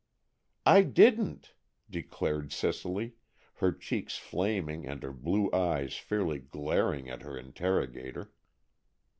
"I 0.65 0.81
didn't!" 0.81 1.53
declared 1.87 2.51
Cicely, 2.51 3.17
her 3.57 3.71
cheeks 3.71 4.17
flaming 4.17 4.87
and 4.87 5.03
her 5.03 5.13
blue 5.13 5.51
eyes 5.53 5.95
fairly 5.95 6.39
glaring 6.39 7.07
at 7.07 7.21
her 7.21 7.37
interrogator. 7.37 8.33